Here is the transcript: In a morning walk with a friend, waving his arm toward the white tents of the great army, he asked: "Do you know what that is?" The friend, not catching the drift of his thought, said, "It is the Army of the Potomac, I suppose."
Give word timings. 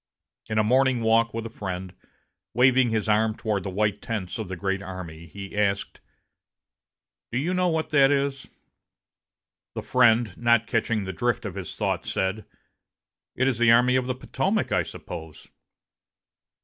In 0.49 0.57
a 0.57 0.63
morning 0.63 1.01
walk 1.01 1.31
with 1.31 1.45
a 1.45 1.51
friend, 1.51 1.93
waving 2.55 2.89
his 2.89 3.07
arm 3.07 3.35
toward 3.37 3.61
the 3.61 3.69
white 3.69 4.01
tents 4.01 4.39
of 4.39 4.47
the 4.47 4.55
great 4.55 4.81
army, 4.81 5.27
he 5.27 5.55
asked: 5.55 5.99
"Do 7.31 7.37
you 7.37 7.53
know 7.53 7.67
what 7.67 7.91
that 7.91 8.11
is?" 8.11 8.47
The 9.75 9.83
friend, 9.83 10.35
not 10.39 10.65
catching 10.65 11.03
the 11.03 11.13
drift 11.13 11.45
of 11.45 11.53
his 11.53 11.75
thought, 11.75 12.03
said, 12.07 12.45
"It 13.35 13.47
is 13.47 13.59
the 13.59 13.71
Army 13.71 13.95
of 13.95 14.07
the 14.07 14.15
Potomac, 14.15 14.71
I 14.71 14.81
suppose." 14.81 15.49